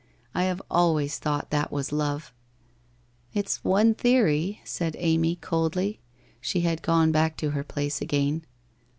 I 0.33 0.45
have 0.45 0.63
always 0.67 1.19
thought 1.19 1.51
that 1.51 1.71
was 1.71 1.91
Love/' 1.91 2.33
It's 3.35 3.63
one 3.63 3.93
theory/ 3.93 4.59
said 4.63 4.95
Amy 4.97 5.35
coldly. 5.35 5.99
She 6.41 6.61
had 6.61 6.81
gone 6.81 7.11
back 7.11 7.37
to 7.37 7.51
her 7.51 7.63
place 7.63 8.01
again. 8.01 8.43